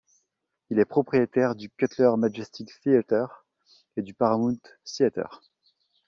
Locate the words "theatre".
2.81-3.45, 4.83-5.43